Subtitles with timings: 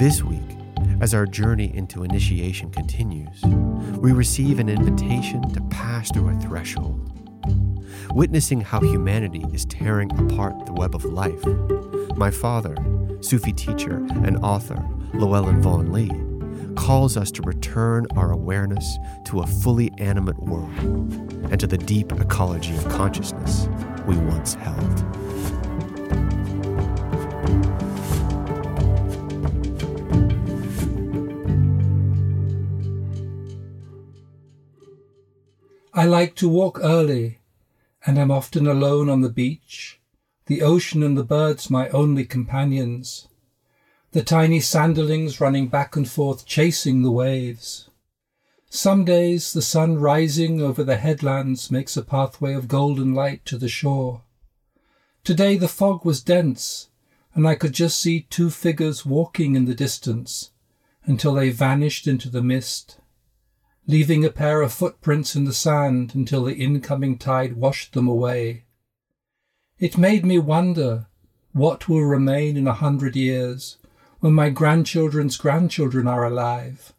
[0.00, 0.56] This week,
[1.02, 3.42] as our journey into initiation continues,
[3.98, 7.12] we receive an invitation to pass through a threshold.
[8.14, 11.44] Witnessing how humanity is tearing apart the web of life,
[12.16, 12.74] my father,
[13.20, 14.82] Sufi teacher and author
[15.12, 18.96] Llewellyn Vaughan Lee, calls us to return our awareness
[19.26, 23.68] to a fully animate world and to the deep ecology of consciousness
[24.06, 25.29] we once held.
[36.00, 37.40] I like to walk early,
[38.06, 40.00] and am often alone on the beach,
[40.46, 43.28] the ocean and the birds my only companions,
[44.12, 47.90] the tiny sanderlings running back and forth chasing the waves.
[48.70, 53.58] Some days the sun rising over the headlands makes a pathway of golden light to
[53.58, 54.22] the shore.
[55.22, 56.88] Today the fog was dense,
[57.34, 60.50] and I could just see two figures walking in the distance
[61.04, 62.99] until they vanished into the mist
[63.90, 68.62] leaving a pair of footprints in the sand until the incoming tide washed them away.
[69.80, 71.08] It made me wonder
[71.52, 73.78] what will remain in a hundred years
[74.20, 76.92] when my grandchildren's grandchildren are alive.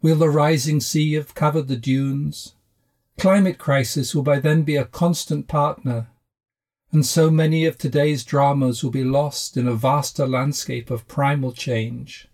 [0.00, 2.54] Will the rising sea have covered the dunes?
[3.18, 6.06] Climate crisis will by then be a constant partner,
[6.90, 11.52] and so many of today's dramas will be lost in a vaster landscape of primal
[11.52, 12.28] change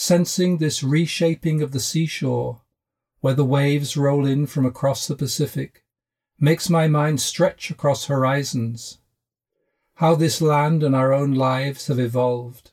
[0.00, 2.62] sensing this reshaping of the seashore,
[3.20, 5.84] where the waves roll in from across the Pacific,
[6.38, 8.96] makes my mind stretch across horizons.
[9.96, 12.70] How this land and our own lives have evolved.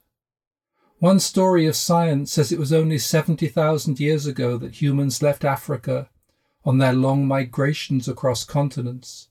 [1.00, 6.10] One story of science says it was only 70,000 years ago that humans left Africa
[6.64, 9.28] on their long migrations across continents,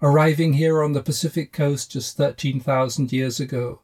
[0.00, 3.82] arriving here on the Pacific coast just 13,000 years ago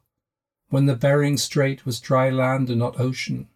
[0.70, 3.48] when the Bering Strait was dry land and not ocean.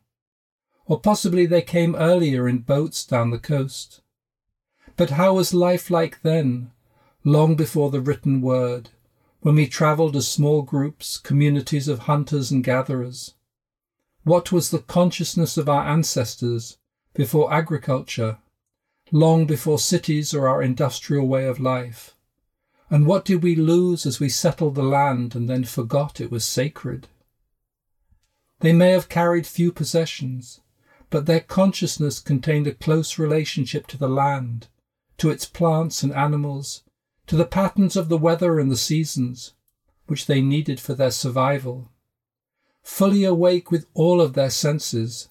[0.87, 4.00] Or possibly they came earlier in boats down the coast.
[4.97, 6.70] But how was life like then,
[7.25, 8.91] long before the written word,
[9.41, 13.34] when we travelled as small groups, communities of hunters and gatherers?
[14.25, 16.78] What was the consciousness of our ancestors
[17.14, 18.38] before agriculture,
[19.10, 22.14] long before cities or our industrial way of life?
[22.91, 26.44] And what did we lose as we settled the land and then forgot it was
[26.44, 27.09] sacred?
[28.60, 30.60] They may have carried few possessions,
[31.12, 34.69] but their consciousness contained a close relationship to the land,
[35.19, 36.84] to its plants and animals,
[37.27, 39.53] to the patterns of the weather and the seasons,
[40.06, 41.91] which they needed for their survival.
[42.83, 45.28] Fully awake with all of their senses,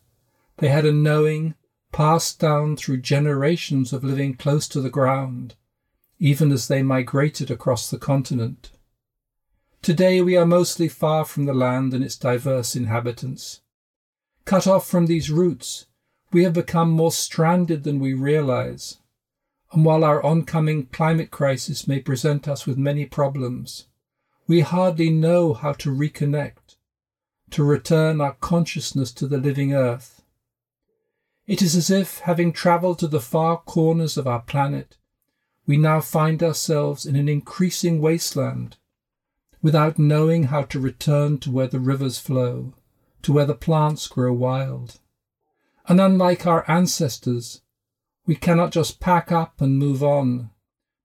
[0.57, 1.55] they had a knowing
[1.91, 5.55] passed down through generations of living close to the ground,
[6.19, 8.69] even as they migrated across the continent.
[9.81, 13.61] Today we are mostly far from the land and its diverse inhabitants.
[14.51, 15.85] Cut off from these roots,
[16.33, 18.97] we have become more stranded than we realize.
[19.71, 23.85] And while our oncoming climate crisis may present us with many problems,
[24.47, 26.75] we hardly know how to reconnect,
[27.51, 30.21] to return our consciousness to the living earth.
[31.47, 34.97] It is as if, having travelled to the far corners of our planet,
[35.65, 38.75] we now find ourselves in an increasing wasteland,
[39.61, 42.73] without knowing how to return to where the rivers flow,
[43.23, 44.99] to where the plants grow wild.
[45.87, 47.61] And unlike our ancestors,
[48.25, 50.51] we cannot just pack up and move on,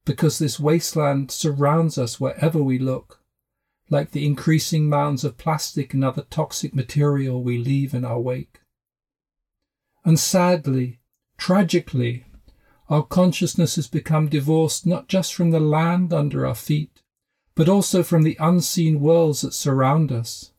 [0.05, 3.21] because this wasteland surrounds us wherever we look,
[3.89, 8.61] like the increasing mounds of plastic and other toxic material we leave in our wake.
[10.05, 11.01] And sadly,
[11.39, 12.27] tragically,
[12.89, 17.03] our consciousness has become divorced not just from the land under our feet,
[17.57, 20.53] but also from the unseen worlds that surround us.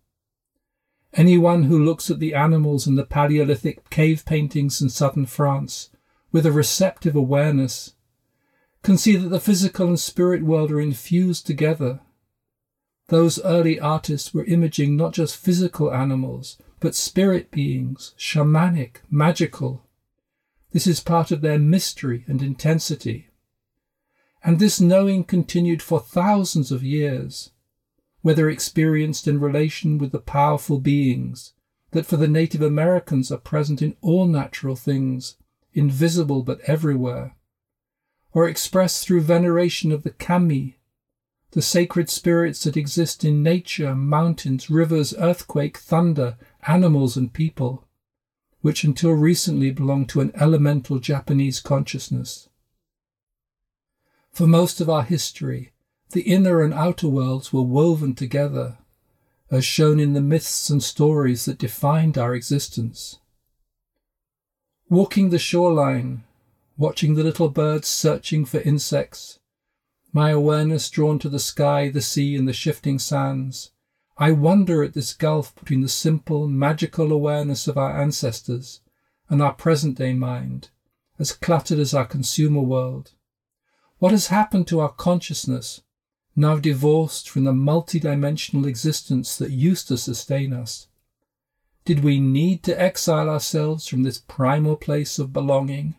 [1.18, 5.90] Anyone who looks at the animals in the Paleolithic cave paintings in southern France
[6.32, 7.96] with a receptive awareness
[8.84, 12.00] can see that the physical and spirit world are infused together.
[13.08, 19.88] Those early artists were imaging not just physical animals, but spirit beings, shamanic, magical,
[20.72, 23.30] this is part of their mystery and intensity.
[24.44, 27.50] And this knowing continued for thousands of years,
[28.28, 31.54] whether experienced in relation with the powerful beings
[31.92, 35.38] that for the Native Americans are present in all natural things,
[35.74, 37.38] invisible but everywhere,
[38.34, 40.78] or expressed through veneration of the kami,
[41.52, 46.36] the sacred spirits that exist in nature, mountains, rivers, earthquake, thunder,
[46.68, 47.88] animals, and people,
[48.60, 52.50] which until recently belonged to an elemental Japanese consciousness.
[54.34, 55.72] For most of our history,
[56.12, 58.78] the inner and outer worlds were woven together,
[59.52, 63.20] as shown in the myths and stories that defined our existence.
[64.90, 66.24] Walking the shoreline,
[66.78, 69.40] watching the little birds searching for insects,
[70.14, 73.72] my awareness drawn to the sky, the sea, and the shifting sands,
[74.18, 78.82] I wonder at this gulf between the simple, magical awareness of our ancestors
[79.30, 80.70] and our present day mind,
[81.20, 83.12] as cluttered as our consumer world.
[84.00, 85.82] What has happened to our consciousness,
[86.38, 90.88] now divorced from the multidimensional existence that used to sustain us?
[91.84, 95.96] Did we need to exile ourselves from this primal place of belonging?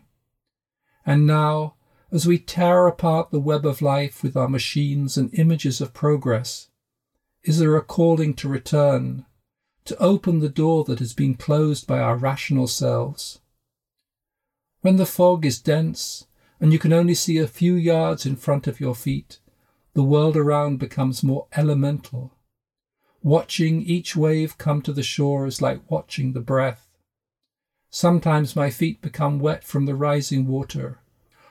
[1.05, 1.75] And now,
[2.09, 6.69] as we tear apart the web of life with our machines and images of progress,
[7.43, 9.25] is there a calling to return,
[9.85, 13.39] to open the door that has been closed by our rational selves?
[14.81, 16.27] When the fog is dense
[16.61, 19.39] and you can only see a few yards in front of your feet,
[19.93, 22.37] the world around becomes more elemental.
[23.21, 26.87] Watching each wave come to the shore is like watching the breath.
[27.89, 30.99] Sometimes my feet become wet from the rising water,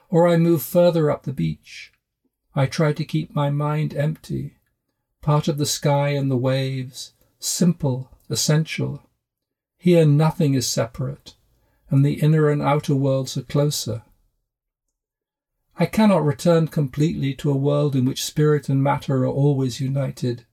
[0.09, 1.93] or I move further up the beach.
[2.55, 4.57] I try to keep my mind empty,
[5.21, 9.03] part of the sky and the waves, simple, essential.
[9.77, 11.35] Here nothing is separate,
[11.91, 14.03] and the inner and outer worlds are closer.
[15.81, 20.45] I cannot return completely to a world in which spirit and matter are always united.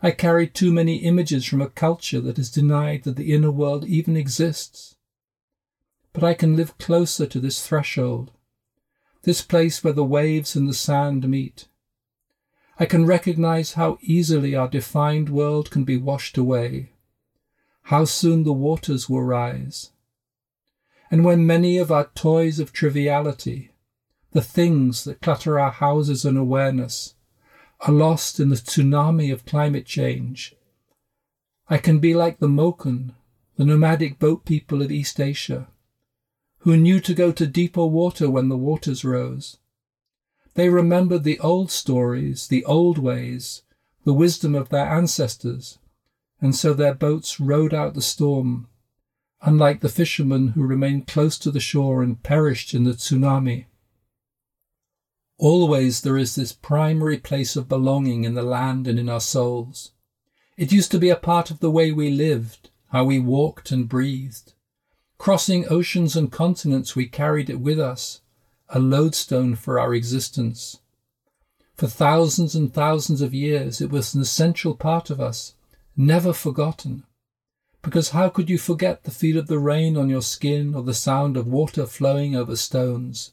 [0.00, 3.84] I carry too many images from a culture that has denied that the inner world
[3.86, 4.94] even exists.
[6.12, 8.30] But I can live closer to this threshold,
[9.22, 11.66] this place where the waves and the sand meet.
[12.78, 16.92] I can recognize how easily our defined world can be washed away,
[17.82, 19.90] how soon the waters will rise.
[21.10, 23.72] And when many of our toys of triviality,
[24.36, 27.14] the things that clutter our houses and awareness
[27.80, 30.54] are lost in the tsunami of climate change.
[31.70, 33.14] I can be like the Moken,
[33.56, 35.68] the nomadic boat people of East Asia,
[36.58, 39.56] who knew to go to deeper water when the waters rose.
[40.52, 43.62] They remembered the old stories, the old ways,
[44.04, 45.78] the wisdom of their ancestors,
[46.42, 48.68] and so their boats rode out the storm,
[49.40, 53.64] unlike the fishermen who remained close to the shore and perished in the tsunami.
[55.38, 59.92] Always there is this primary place of belonging in the land and in our souls.
[60.56, 63.86] It used to be a part of the way we lived, how we walked and
[63.86, 64.54] breathed.
[65.18, 68.22] Crossing oceans and continents, we carried it with us,
[68.70, 70.80] a lodestone for our existence.
[71.74, 75.54] For thousands and thousands of years, it was an essential part of us,
[75.94, 77.04] never forgotten.
[77.82, 80.94] Because how could you forget the feel of the rain on your skin or the
[80.94, 83.32] sound of water flowing over stones?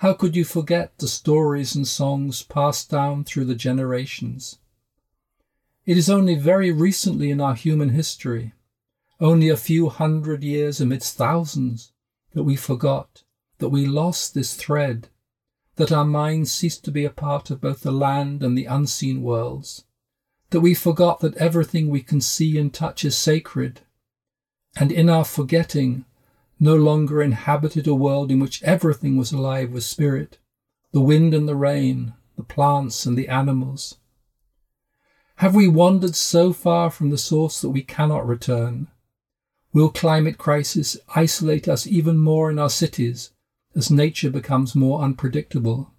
[0.00, 4.58] How could you forget the stories and songs passed down through the generations?
[5.84, 8.54] It is only very recently in our human history,
[9.20, 11.92] only a few hundred years amidst thousands,
[12.32, 13.24] that we forgot,
[13.58, 15.08] that we lost this thread,
[15.76, 19.20] that our minds ceased to be a part of both the land and the unseen
[19.20, 19.84] worlds,
[20.48, 23.82] that we forgot that everything we can see and touch is sacred,
[24.76, 26.06] and in our forgetting,
[26.60, 30.38] no longer inhabited a world in which everything was alive with spirit
[30.92, 33.96] the wind and the rain, the plants and the animals.
[35.36, 38.88] Have we wandered so far from the source that we cannot return?
[39.72, 43.30] Will climate crisis isolate us even more in our cities
[43.74, 45.94] as nature becomes more unpredictable?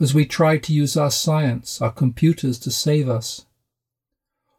[0.00, 3.46] As we try to use our science, our computers to save us?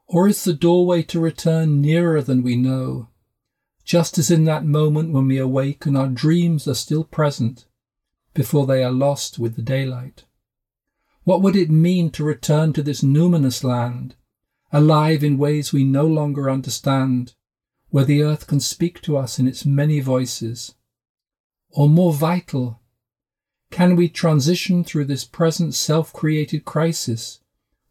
[0.08, 3.10] Or is the doorway to return nearer than we know,
[3.90, 7.66] just as in that moment when we awaken, our dreams are still present
[8.36, 10.26] before they are lost with the daylight.
[11.24, 14.14] What would it mean to return to this numinous land,
[14.72, 17.34] alive in ways we no longer understand,
[17.90, 20.76] where the earth can speak to us in its many voices?
[21.72, 22.82] Or more vital,
[23.72, 27.40] can we transition through this present self created crisis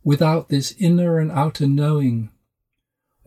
[0.04, 2.30] without this inner and outer knowing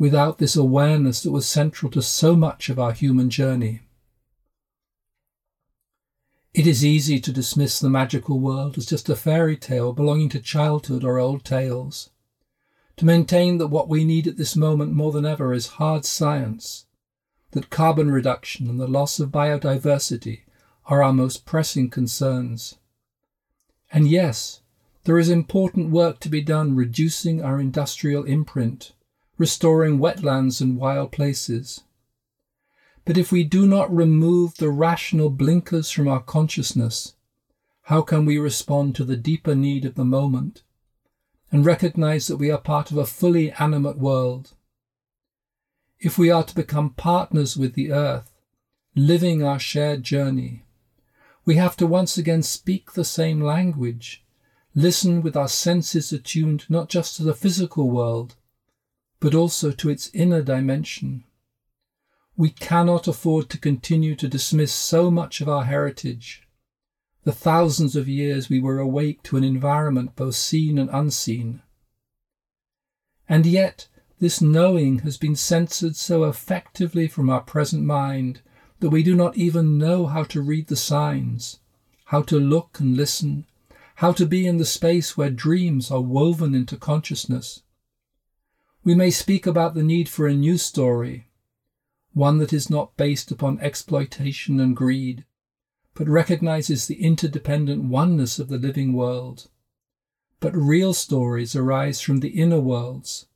[0.01, 3.81] without this awareness that was central to so much of our human journey.
[6.55, 10.39] It is easy to dismiss the magical world as just a fairy tale belonging to
[10.39, 12.10] childhood or old tales.
[13.01, 16.86] to maintain that what we need at this moment more than ever is hard science,
[17.50, 20.41] that carbon reduction and the loss of biodiversity
[20.86, 22.77] are our most pressing concerns.
[23.91, 24.62] And yes,
[25.05, 28.93] there is important work to be done reducing our industrial imprint,
[29.41, 31.81] restoring wetlands and wild places.
[33.05, 37.15] But if we do not remove the rational blinkers from our consciousness,
[37.86, 40.62] how can we respond to the deeper need of the moment
[41.51, 44.51] and recognize that we are part of a fully animate world?
[46.00, 48.31] If we are to become partners with the earth,
[48.95, 50.65] living our shared journey,
[51.45, 54.24] we have to once again speak the same language,
[54.75, 58.36] listen with our senses attuned not just to the physical world,
[59.21, 61.23] but also to its inner dimension.
[62.35, 66.47] We cannot afford to continue to dismiss so much of our heritage,
[67.23, 71.61] the thousands of years we were awake to an environment both seen and unseen.
[73.29, 73.87] And yet,
[74.19, 78.41] this knowing has been censored so effectively from our present mind
[78.79, 81.59] that we do not even know how to read the signs,
[82.05, 83.45] how to look and listen,
[83.95, 87.61] how to be in the space where dreams are woven into consciousness.
[88.83, 91.29] We may speak about the need for a new story,
[92.13, 95.23] one that is not based upon exploitation and greed,
[95.93, 99.50] but recognizes the interdependent oneness of the living world.
[100.39, 103.27] But real stories arise from the inner worlds.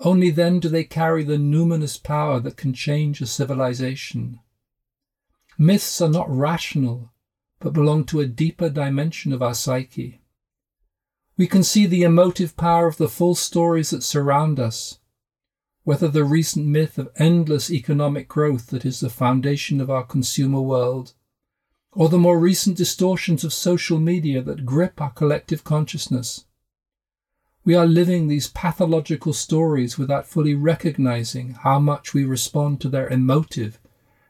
[0.00, 4.40] Only then do they carry the numinous power that can change a civilization.
[5.58, 7.12] Myths are not rational,
[7.58, 10.22] but belong to a deeper dimension of our psyche.
[11.38, 14.98] We can see the emotive power of the full stories that surround us,
[15.84, 20.60] whether the recent myth of endless economic growth that is the foundation of our consumer
[20.60, 21.14] world,
[21.92, 26.44] or the more recent distortions of social media that grip our collective consciousness.
[27.64, 33.08] We are living these pathological stories without fully recognizing how much we respond to their
[33.08, 33.78] emotive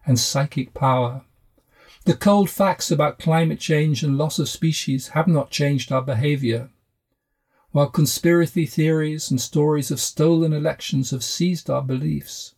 [0.05, 1.23] and psychic power.
[2.05, 6.69] The cold facts about climate change and loss of species have not changed our behavior.
[7.71, 12.55] While conspiracy theories and stories of stolen elections have seized our beliefs,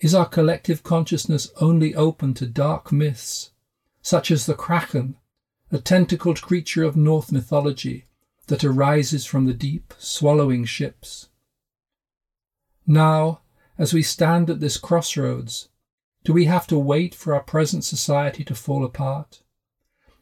[0.00, 3.50] is our collective consciousness only open to dark myths,
[4.00, 5.16] such as the Kraken,
[5.70, 8.06] a tentacled creature of Norse mythology
[8.46, 11.28] that arises from the deep, swallowing ships?
[12.86, 13.40] Now,
[13.76, 15.68] as we stand at this crossroads,
[16.24, 19.42] do we have to wait for our present society to fall apart?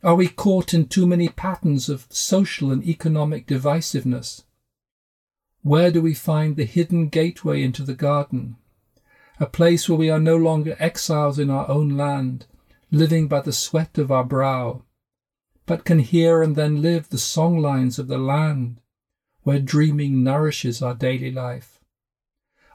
[0.05, 4.43] Are we caught in too many patterns of social and economic divisiveness?
[5.63, 8.57] Where do we find the hidden gateway into the garden?
[9.39, 12.47] A place where we are no longer exiles in our own land,
[12.91, 14.83] living by the sweat of our brow,
[15.67, 18.81] but can hear and then live the songlines of the land,
[19.45, 21.79] where dreaming nourishes our daily life.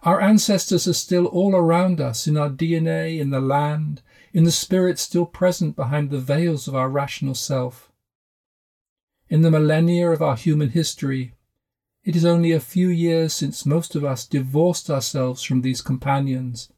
[0.03, 4.01] Our ancestors are still all around us in our DNA, in the land,
[4.33, 7.91] in the spirit still present behind the veils of our rational self.
[9.29, 11.33] In the millennia of our human history,
[12.03, 16.71] it is only a few years since most of us divorced ourselves from these companions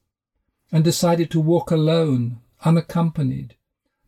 [0.72, 3.56] and decided to walk alone, unaccompanied,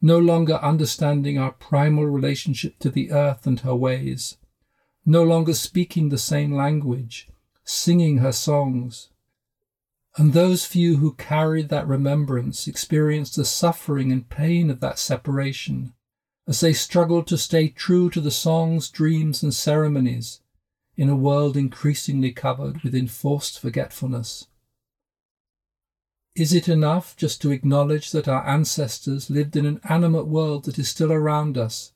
[0.02, 4.38] no longer understanding our primal relationship to the earth and her ways,
[5.06, 7.30] no longer speaking the same language,
[7.64, 9.10] singing her songs.
[10.18, 15.94] And those few who carried that remembrance experienced the suffering and pain of that separation
[16.48, 20.42] as they struggled to stay true to the songs, dreams, and ceremonies
[20.98, 24.48] in a world increasingly covered with enforced forgetfulness.
[26.36, 30.80] Is it enough just to acknowledge that our ancestors lived in an animate world that
[30.80, 31.94] is still around us,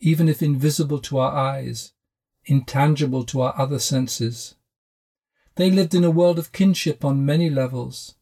[0.00, 1.92] even if invisible to our eyes,
[2.44, 4.54] intangible to our other senses?
[5.58, 8.14] They lived in a world of kinship on many levels,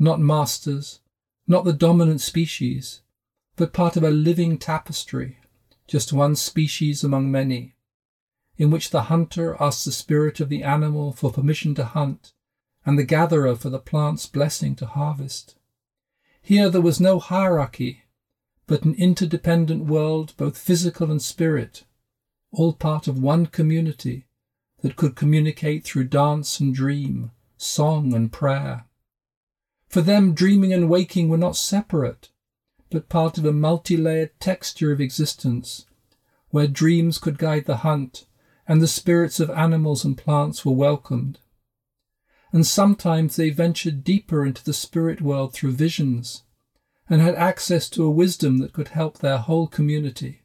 [0.00, 0.98] not masters,
[1.46, 3.02] not the dominant species,
[3.54, 5.38] but part of a living tapestry,
[5.86, 7.76] just one species among many,
[8.56, 12.32] in which the hunter asks the spirit of the animal for permission to hunt,
[12.84, 15.54] and the gatherer for the plant's blessing to harvest.
[16.42, 18.02] Here there was no hierarchy,
[18.66, 21.84] but an interdependent world, both physical and spirit,
[22.50, 24.26] all part of one community
[24.82, 28.86] that could communicate through dance and dream, song and prayer.
[29.88, 32.30] For them, dreaming and waking were not separate,
[32.90, 35.86] but part of a multi layered texture of existence,
[36.50, 38.26] where dreams could guide the hunt
[38.66, 41.40] and the spirits of animals and plants were welcomed.
[42.52, 46.44] And sometimes they ventured deeper into the spirit world through visions
[47.08, 50.42] and had access to a wisdom that could help their whole community.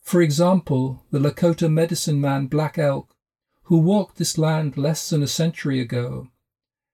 [0.00, 3.15] For example, the Lakota medicine man Black Elk
[3.66, 6.28] who walked this land less than a century ago,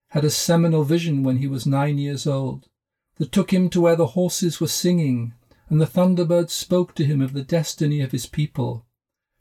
[0.08, 2.66] had a seminal vision when he was nine years old
[3.16, 5.34] that took him to where the horses were singing
[5.68, 8.86] and the thunderbirds spoke to him of the destiny of his people,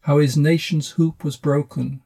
[0.02, 2.02] how his nation's hoop was broken.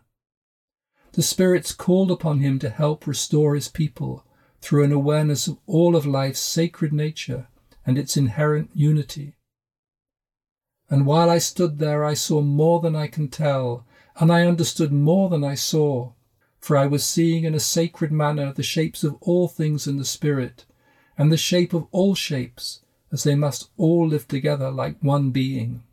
[1.14, 4.26] The spirits called upon him to help restore his people
[4.62, 7.48] through an awareness of all of life's sacred nature
[7.86, 9.36] and its inherent unity.
[10.88, 13.88] And while I stood there, I saw more than I can tell,
[14.18, 16.14] and I understood more than I saw,
[16.60, 20.06] for I was seeing in a sacred manner the shapes of all things in the
[20.06, 20.66] Spirit,
[21.18, 22.82] and the shape of all shapes,
[23.12, 25.84] as they must all live together like one being.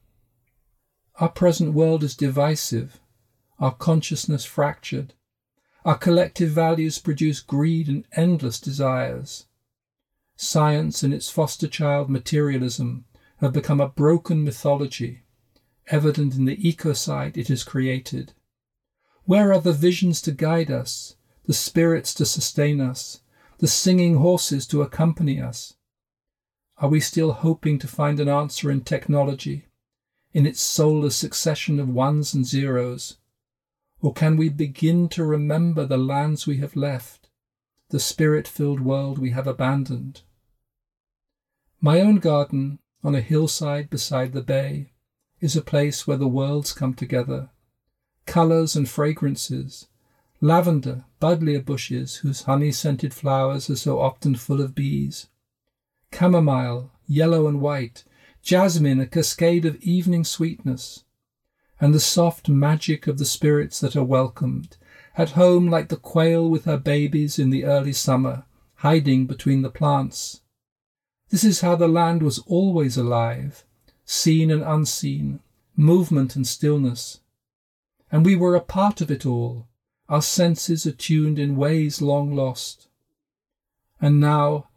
[1.16, 3.00] Our present world is divisive,
[3.58, 5.14] our consciousness fractured.
[5.84, 9.46] Our collective values produce greed and endless desires.
[10.36, 13.04] Science and its foster child materialism
[13.38, 15.22] have become a broken mythology,
[15.92, 18.32] evident in the ecocide it has created.
[19.24, 23.20] Where are the visions to guide us, the spirits to sustain us,
[23.58, 25.74] the singing horses to accompany us?
[26.78, 29.68] Are we still hoping to find an answer in technology,
[30.32, 33.18] in its soulless succession of ones and zeros?
[34.00, 37.28] Or can we begin to remember the lands we have left,
[37.90, 40.22] the spirit filled world we have abandoned?
[41.80, 44.91] My own garden on a hillside beside the bay,
[45.42, 47.50] is a place where the worlds come together.
[48.24, 49.88] Colours and fragrances,
[50.40, 55.28] lavender, buddleia bushes whose honey scented flowers are so often full of bees,
[56.18, 58.04] chamomile, yellow and white,
[58.40, 61.04] jasmine, a cascade of evening sweetness,
[61.78, 64.78] and the soft magic of the spirits that are welcomed,
[65.18, 68.44] at home like the quail with her babies in the early summer,
[68.76, 70.42] hiding between the plants
[71.32, 73.64] this is how the land was always alive,
[74.04, 75.40] seen and unseen,
[75.76, 77.20] movement and stillness.
[78.10, 79.68] And we were a part of it all,
[80.08, 82.88] our senses attuned in ways long lost.
[84.00, 84.68] And now,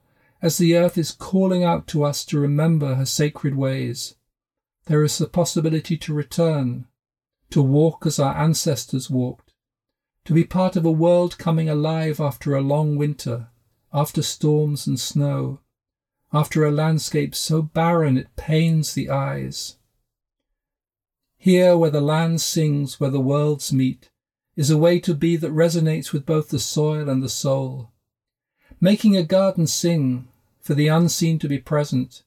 [0.41, 4.15] as the earth is calling out to us to remember her sacred ways,
[4.85, 6.87] there is the possibility to return,
[7.49, 9.53] to walk as our ancestors walked,
[10.25, 13.47] to be part of a world coming alive after a long winter,
[13.91, 15.59] after storms and snow,
[16.33, 19.77] after a landscape so barren it pains the eyes.
[21.37, 24.09] Here, where the land sings, where the worlds meet,
[24.55, 27.91] is a way to be that resonates with both the soil and the soul.
[28.81, 30.27] Making a garden sing,
[30.61, 32.23] for the unseen to be present,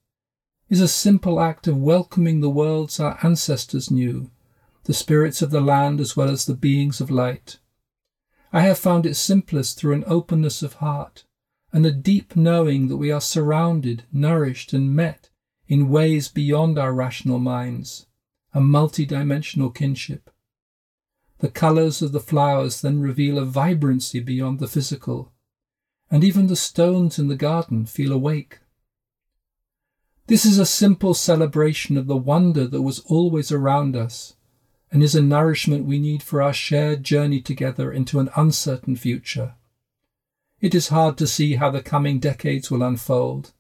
[0.69, 4.31] is a simple act of welcoming the worlds our ancestors knew,
[4.85, 7.59] the spirits of the land as well as the beings of light.
[8.53, 11.25] I have found it simplest through an openness of heart,
[11.73, 15.31] and a deep knowing that we are surrounded, nourished, and met
[15.67, 18.07] in ways beyond our rational minds,
[18.55, 20.31] a multidimensional kinship.
[21.41, 25.33] The colours of the flowers then reveal a vibrancy beyond the physical,
[26.11, 28.61] and even the stones in the garden feel awake.
[30.27, 34.37] This is a simple celebration of the wonder that was always around us,
[34.91, 39.55] and is a nourishment we need for our shared journey together into an uncertain future.
[40.61, 43.53] It is hard to see how the coming decades will unfold.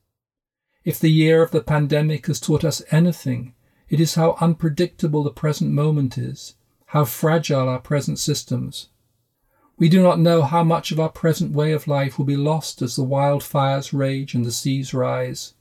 [0.84, 3.54] If the year of the pandemic has taught us anything,
[3.88, 6.54] it is how unpredictable the present moment is,
[6.86, 8.88] how fragile our present systems.
[9.78, 12.82] We do not know how much of our present way of life will be lost
[12.82, 15.54] as the wildfires rage and the seas rise.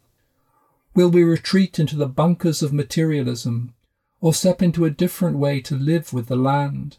[0.96, 3.76] Will we retreat into the bunkers of materialism
[4.20, 6.98] or step into a different way to live with the land?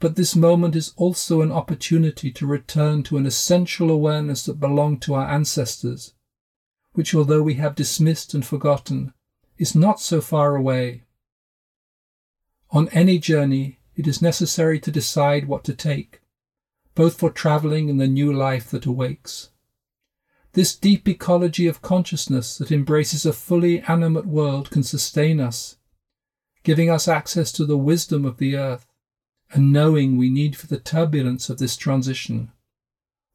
[0.00, 5.02] But this moment is also an opportunity to return to an essential awareness that belonged
[5.02, 6.14] to our ancestors,
[6.92, 9.12] which, although we have dismissed and forgotten,
[9.56, 11.02] is not so far away.
[12.70, 16.20] On any journey, it is necessary to decide what to take,
[16.94, 19.50] both for travelling and the new life that awakes.
[20.52, 25.76] This deep ecology of consciousness that embraces a fully animate world can sustain us,
[26.62, 28.87] giving us access to the wisdom of the earth
[29.52, 32.50] and knowing we need for the turbulence of this transition.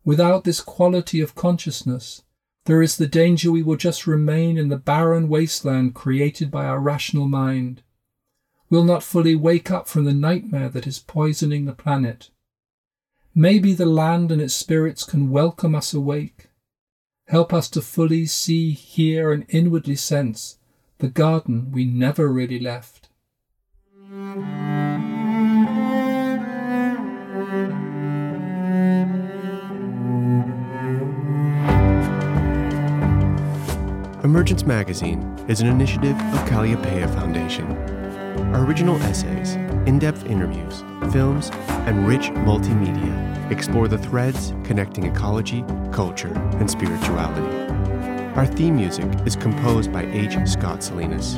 [0.06, 2.24] Without this quality of consciousness,
[2.66, 6.80] there is the danger we will just remain in the barren wasteland created by our
[6.80, 7.82] rational mind.
[8.70, 12.30] Will not fully wake up from the nightmare that is poisoning the planet.
[13.36, 16.50] Maybe the land and its spirits can welcome us awake,
[17.28, 20.58] help us to fully see, hear, and inwardly sense
[21.00, 23.10] the garden we never really left.
[34.34, 37.68] Emergence Magazine is an initiative of Kalliopeia Foundation.
[38.56, 39.54] Our original essays,
[39.86, 41.52] in depth interviews, films,
[41.86, 47.56] and rich multimedia explore the threads connecting ecology, culture, and spirituality.
[48.36, 50.36] Our theme music is composed by H.
[50.48, 51.36] Scott Salinas.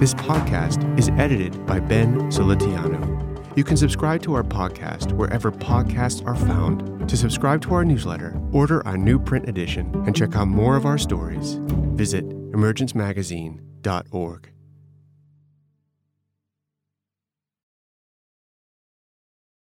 [0.00, 3.22] This podcast is edited by Ben Solitiano.
[3.58, 6.91] You can subscribe to our podcast wherever podcasts are found.
[7.08, 10.86] To subscribe to our newsletter, order our new print edition, and check out more of
[10.86, 11.54] our stories,
[11.94, 14.51] visit emergencemagazine.org.